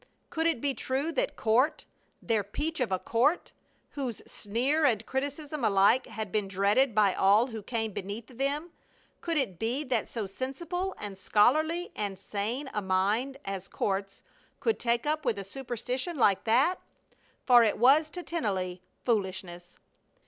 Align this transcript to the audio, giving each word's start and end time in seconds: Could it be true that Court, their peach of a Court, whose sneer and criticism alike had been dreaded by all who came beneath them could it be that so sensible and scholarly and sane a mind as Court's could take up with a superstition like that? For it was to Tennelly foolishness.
Could 0.31 0.47
it 0.47 0.61
be 0.61 0.73
true 0.73 1.11
that 1.11 1.35
Court, 1.35 1.85
their 2.23 2.43
peach 2.43 2.79
of 2.79 2.91
a 2.91 2.97
Court, 2.97 3.51
whose 3.91 4.19
sneer 4.25 4.83
and 4.83 5.05
criticism 5.05 5.63
alike 5.63 6.07
had 6.07 6.31
been 6.31 6.47
dreaded 6.47 6.95
by 6.95 7.13
all 7.13 7.45
who 7.45 7.61
came 7.61 7.91
beneath 7.93 8.25
them 8.25 8.71
could 9.21 9.37
it 9.37 9.59
be 9.59 9.83
that 9.83 10.07
so 10.07 10.25
sensible 10.25 10.95
and 10.97 11.19
scholarly 11.19 11.91
and 11.95 12.17
sane 12.17 12.67
a 12.73 12.81
mind 12.81 13.37
as 13.45 13.67
Court's 13.67 14.23
could 14.59 14.79
take 14.79 15.05
up 15.05 15.23
with 15.23 15.37
a 15.37 15.43
superstition 15.43 16.17
like 16.17 16.45
that? 16.45 16.79
For 17.45 17.63
it 17.63 17.77
was 17.77 18.09
to 18.09 18.23
Tennelly 18.23 18.81
foolishness. 19.03 19.77